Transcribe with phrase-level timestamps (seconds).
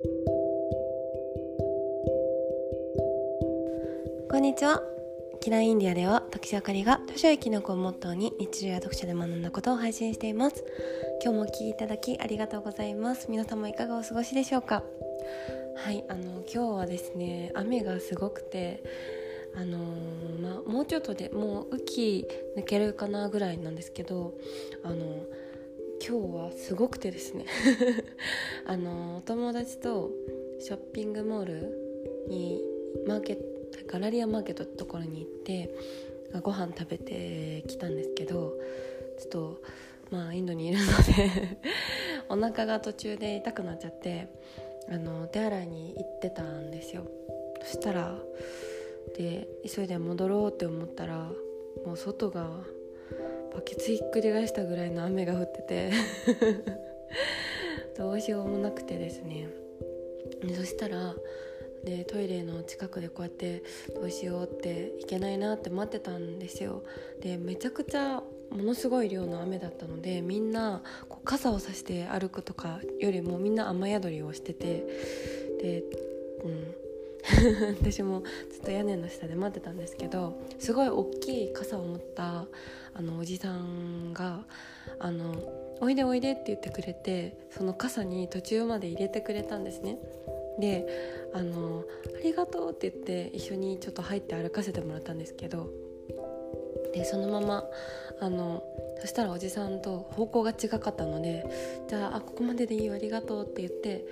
[0.00, 0.06] こ
[4.36, 4.80] んにちは。
[5.40, 10.64] キラインディアでは私あかりが図書やキノコをモットーに日常や読書で学んだことを配信しています。
[11.24, 13.26] 今日もお聴きいただきありがとうございます。
[13.28, 14.84] 皆様いかがお過ごしでしょうか？
[15.76, 18.84] はいあの今日はですね雨がすごくて
[19.56, 24.34] あのー、まあ、もうちょっとでもう雨季抜けるかなぐらいなんですけど
[24.84, 25.24] あの
[26.06, 27.44] 今日はすごくてですね。
[28.66, 30.10] あのお友達と
[30.60, 32.62] ショッピングモールに
[33.06, 33.44] マーケット
[33.86, 35.74] ガラリアマーケットってところに行って
[36.42, 38.58] ご飯食べてきたんですけど
[39.18, 39.62] ちょっと
[40.10, 41.58] まあインドにいるので
[42.28, 44.28] お腹が途中で痛くなっちゃって
[44.88, 47.06] あの手洗いに行ってたんですよ。
[47.62, 48.18] そしたら
[49.16, 51.32] で急いで戻ろうって思ったら
[51.84, 52.62] もう外が
[53.54, 55.90] バケツひっくり返したぐらいの雨が降ってて。
[57.96, 59.48] どうしようもなくてですね。
[60.54, 61.16] そしたら
[61.84, 63.62] でトイレの近くでこうやって
[63.94, 66.84] どうしようっていけないなって待ってたんですよ。
[67.20, 74.84] でめちゃくちゃものすごい量の雨だったのでみんなこう傘をさして歩くとかよりもみんな雨宿りをしてて。
[75.60, 75.82] で
[76.44, 76.87] うん。
[77.80, 82.46] 私もずっと屋根の下で待ってたんですけどすごい大きい傘を持った
[82.94, 84.44] あのおじさんが
[84.98, 85.34] あの
[85.80, 89.98] 「おいでおいで」って言ってくれてその傘に途中まで入れてくれたんですね。
[90.58, 90.86] で
[91.32, 91.84] あの
[92.18, 95.70] 「ありがとう」って言って一緒にちょっと入って歩かせてもらったんですけど
[96.92, 97.70] でそのまま
[98.18, 98.64] あの
[99.00, 101.46] そしたらおじさんと方向が違かったので
[101.86, 104.04] 「じゃああここまででいいよありがとう」って言って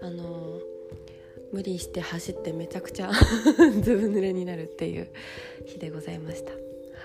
[0.00, 0.60] あの
[1.52, 3.10] 無理して走ってめちゃくちゃ
[3.82, 5.08] ずぶ濡れになるっていう
[5.66, 6.52] 日でございました。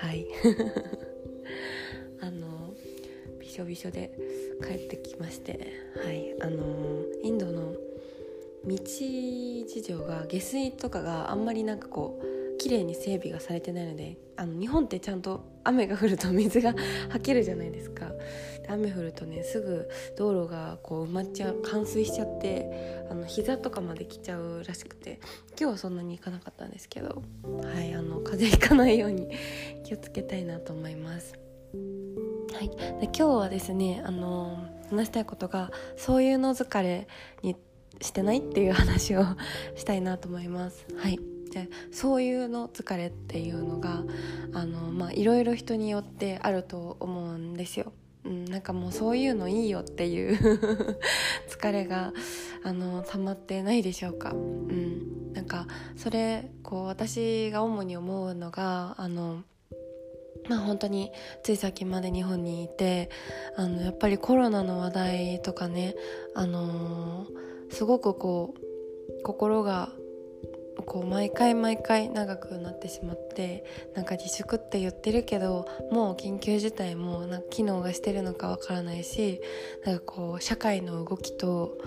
[0.05, 0.27] はい。
[2.21, 2.73] あの
[3.39, 4.11] びしょびしょで
[4.61, 5.59] 帰ってきまして
[5.95, 6.35] はい。
[6.39, 7.75] あのインドの
[8.65, 12.34] 道事情が下水とかがあんまりなんかこう
[12.65, 16.73] 綺麗に整備がされてないのであの日本ってちゃんと雨が降ると水が
[17.09, 18.07] はけるじゃないですか
[18.67, 19.87] 雨降るとねすぐ
[20.17, 29.29] 道路がこう埋まっちゃう冠水しちゃってあの膝とかまで来ちゃうらしくて今日はそんなに行かなかったんですけどはいあの風邪ひかないように
[29.85, 31.35] 気をつけたいなと思います。
[32.51, 34.57] はい、で今日はですねあの
[34.89, 37.07] 話したいことがそういうの疲れ
[37.43, 37.55] に
[38.01, 39.23] してないっていう話を
[39.75, 40.87] したいなと思います。
[40.97, 44.03] はいでそういうの疲れっていうのが
[44.53, 47.93] あのまあいろいろ人によってあると思うんですよ。
[48.25, 50.37] うん、なんかもうそういうのいいよっていう
[51.47, 52.11] 疲れが
[52.63, 54.31] あの溜まってないでしょうか。
[54.31, 59.43] うん、なんかそれこう私が主に思うのがあの
[60.49, 61.11] まあ本当に
[61.43, 63.09] つい先まで日本にいて
[63.55, 65.95] あのやっぱりコロナの話題とかね
[66.33, 69.89] あのーすごくこう心が
[70.85, 73.63] こう毎回毎回長くなってしまって
[73.95, 79.41] なんか自粛って言ってるけどもう緊急事態もなんか機能がしてるのかわからないし
[79.85, 81.77] なんかこう社会の動きと、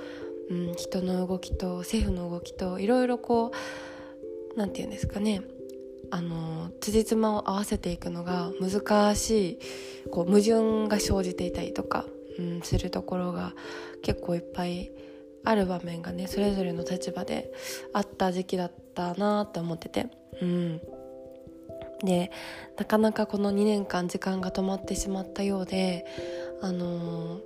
[0.51, 3.53] うん、人の動きと政府の動きといろいろこ
[4.55, 5.43] う何て言うんですかね
[6.11, 9.59] あの辻褄を合わせていくのが難しい
[10.11, 12.07] こう矛盾が生じていたりとか、
[12.39, 13.55] うん、するところが
[14.03, 14.91] 結構いっぱい
[15.45, 17.53] ある場面がねそれぞれの立場で
[17.93, 20.07] あった時期だったなって思ってて。
[20.41, 20.81] うん。
[22.05, 22.31] で
[22.77, 26.07] なかなかこの2年間時間が止まってしまったようで
[26.63, 27.41] あのー、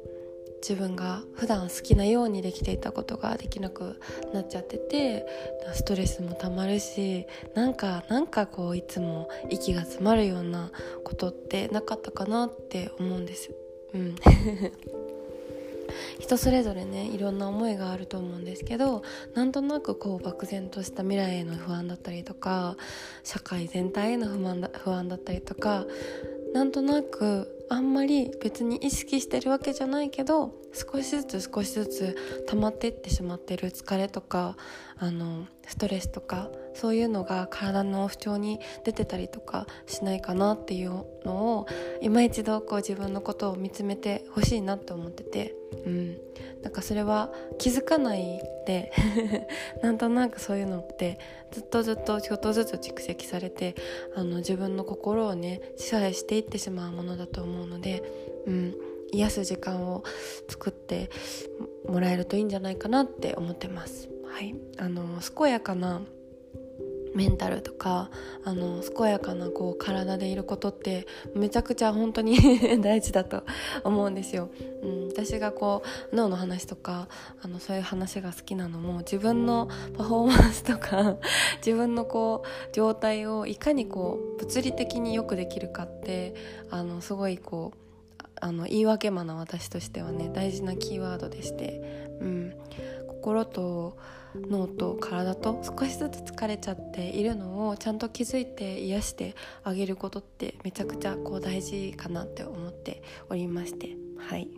[0.60, 3.98] 自分が普段好きなようにできていたことができなく
[4.34, 5.26] なっちゃってて
[5.74, 10.70] ストレスもたまるしなんかなんかこういつも息が詰まるような
[11.04, 13.54] ことってなかったかなって思うんです。
[13.94, 14.16] うん。
[16.18, 19.02] 人それぞれねいろんな思いがあると思うんですけど
[19.34, 22.76] なんとなくこう漠然とした未来への不安だったりとか
[23.24, 25.84] 社会全体への不満だ不安だったりとか
[26.52, 34.56] なんとなくあんまり別に意識してるわけじゃないけど少しずつ少しずつ溜まっていってしまってる疲れとか
[34.98, 41.66] あのストレスとかそういうのが体の不調に出てたりとかしないかなっていうのを
[42.00, 45.54] 今一度こう自分のことを見つめてほしいなって思ってて、
[45.86, 46.18] うん、
[46.62, 48.92] なんかそれは気づかないで
[49.82, 51.18] なんとなくそういうのって
[51.50, 53.74] ずっとずっとちょっとずつ蓄積されて
[54.14, 58.02] あの自分の心をね支配していってしまうものだと思うので、
[58.46, 58.74] うん、
[59.12, 60.04] 癒す時間を
[60.48, 61.10] 作って
[61.88, 64.08] もらえるといいんじゃないかなって思ってます。
[64.26, 66.02] はい、あの健やかな
[67.14, 68.10] メンタルとか
[68.44, 72.36] あの健やかなこう体でいることってめちゃくちゃ本当に
[72.80, 73.42] 大事だと
[73.84, 74.50] 思うんですよ。
[74.82, 75.82] うん、私がこ
[76.12, 77.08] う脳の話とか
[77.42, 81.16] あのそういう話が好きなのも自分のパフォーマンスとか
[81.64, 86.34] 自分のこう状態をいかにこう物理的によくできるかって
[86.70, 87.78] あのすごいこう
[88.40, 92.54] あの言い訳魔な私としてはね大事なキーワードでして、うん、
[93.06, 93.96] 心と
[94.34, 99.34] 脳と体と少しずつ疲れちゃっているのをちゃんと気づいて癒して
[99.64, 103.96] あげることってめちゃくちゃこう大事かなって思っておりまして。
[104.18, 104.48] はい。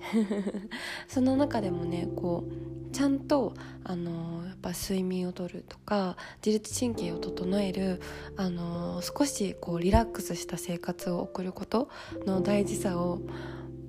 [1.09, 2.45] その中でもねこ
[2.91, 8.01] うちゃんとあのやっぱ睡眠をとるとか自律神経を整える
[8.37, 11.89] あの少しこうリラックスした生活を送ること
[12.27, 13.21] の大事さを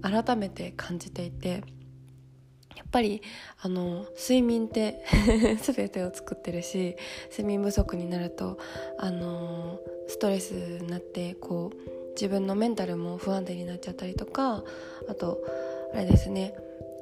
[0.01, 1.63] 改めて感じていて
[2.75, 3.21] やっぱり
[3.61, 5.03] あの睡眠って
[5.61, 6.95] 全てを作ってるし
[7.29, 8.57] 睡眠不足になると
[8.97, 14.63] あのストレスになってこう自分のメンタルも不安定になっちゃったりとか
[15.07, 15.41] あと
[15.93, 16.55] あれですね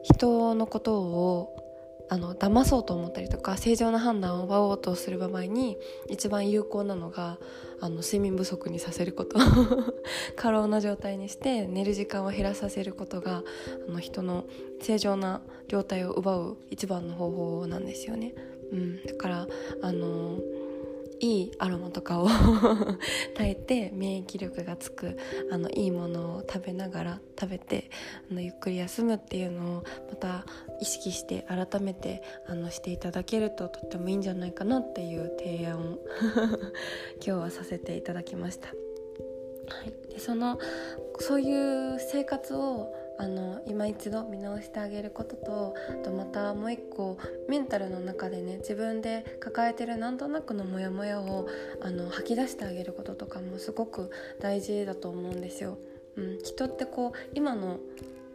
[0.03, 1.72] 人のことを
[2.09, 5.77] あの騙そうと思ったりとか正常な判断を奪おうとする場合に
[6.09, 7.37] 一番有効なのが
[7.79, 9.37] あの睡眠不足にさせること
[10.35, 13.43] 過労な状態にして寝る時間を減らさせることが
[13.87, 14.45] あの人の
[14.81, 18.33] 正常な状態を奪う一番の方法なんですよね。
[18.71, 19.47] うん、だから
[19.81, 20.62] あのー
[21.23, 22.27] いいアロマとかを
[23.33, 25.17] 炊いて免疫力がつく
[25.49, 27.89] あのいいものを食べながら食べて
[28.29, 30.45] あのゆっくり休むっていうのをまた
[30.81, 35.99] 意識して改めてあのしていただけるととってもいいんじゃないかなっていう提案を
[37.23, 38.67] 今日はさせていただきました。
[38.67, 38.73] は
[39.85, 40.59] い、でその
[41.19, 47.17] そういう生活をあの今一度見直してあげることとあとまたもう一個
[47.47, 51.47] メンタルの中でね自分で抱えてるなんとなくのモヤモヤを
[51.81, 54.09] あの吐き出してあげることとかもすごく
[54.41, 55.77] 大事だと思うんですよ。
[56.15, 57.79] うん、人ってこう今の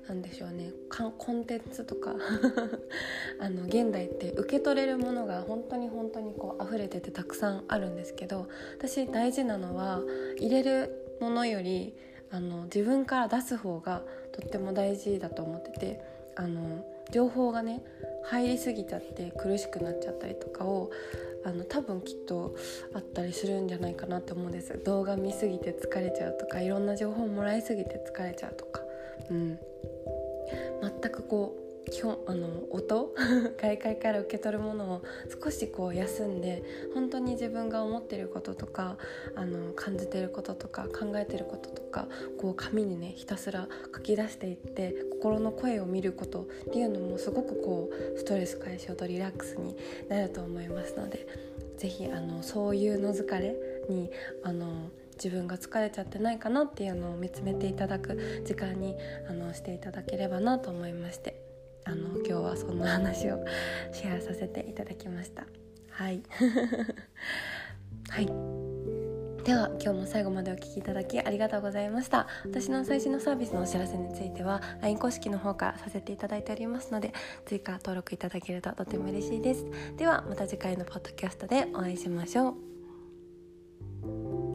[0.08, 0.72] なんでしょうね
[1.18, 2.16] コンテンツとか
[3.38, 8.48] あの現代って受け取れるものが本当に本当にこう溢れててたくさんあるんですけど
[8.78, 10.00] 私大事なのは
[10.38, 11.94] 入れるものより
[12.30, 14.02] あの自分から出す方が
[14.32, 16.00] とっても大事だと思ってて
[16.36, 17.82] あの情報がね
[18.24, 20.90] 入りすぎちゃって苦しくなっちゃったりとかを
[21.44, 22.54] あの多分きっと
[22.94, 24.78] あったりするんじゃないかなと思うんです。
[24.84, 28.82] 動画見すぎて疲れちゃうとかいろんな情報もらいすぎて疲れちゃうとか、
[29.30, 29.58] うん、
[30.82, 33.14] 全くこう基本あの音？
[33.60, 35.02] 外界から受け取るものを
[35.42, 36.62] 少しこう休んで
[36.94, 38.98] 本当に自分が思ってることとか
[39.34, 42.08] あの感じてることとか考えてることとか
[42.38, 49.76] こう紙にねひたすら書き出していって心の声を見ることっていうのもすごくこうストレス解消とリラックスに
[50.08, 51.26] なると思いますので
[51.76, 52.10] 是非
[52.42, 53.56] そういうの疲れ
[53.88, 54.10] に
[54.42, 58.94] あの自分が疲れちゃってないかなっていうのを見つめていただく時間に
[59.28, 61.47] あのしていただければなと思いまして。
[61.84, 63.44] あの今日はそんな話を
[63.92, 65.46] シェアさせていただきました。
[65.90, 66.22] はい。
[68.10, 68.26] はい。
[69.44, 72.26] では今日も最後までお聴きいただきありがとうございました。
[72.44, 77.14] 私の最新のサービスのお知らせについては LINE 公式の方からさせていただいておりますので
[77.46, 79.64] 追加登録いただけるととても嬉しいです。
[79.96, 82.56] ではまた次回のポッドキャストでお会いしましょ
[84.04, 84.47] う